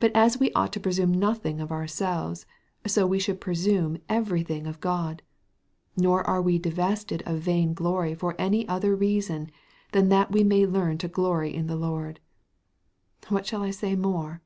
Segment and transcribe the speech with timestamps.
[0.00, 2.46] But as we ought to presume nothing of ourselves,
[2.84, 5.22] so we should presume every thing of God;
[5.96, 9.52] nor are we divested of vain glory for any other reason
[9.92, 12.18] than that we may learn to glory in the Lord.
[13.28, 14.42] What shall I say more?